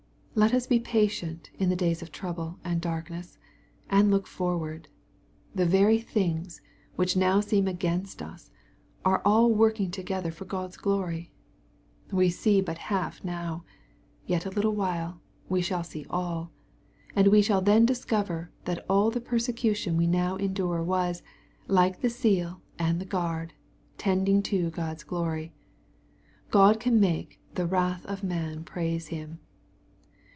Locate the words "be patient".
0.65-1.49